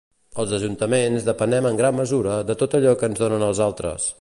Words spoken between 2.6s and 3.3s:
tot allò que ens